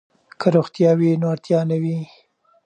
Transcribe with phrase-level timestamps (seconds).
[0.39, 1.99] که روغتیا وي نو اړتیا نه وي.